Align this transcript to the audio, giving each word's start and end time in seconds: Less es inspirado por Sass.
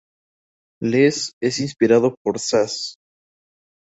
Less 0.81 1.33
es 1.41 1.59
inspirado 1.59 2.15
por 2.23 2.39
Sass. 2.39 2.95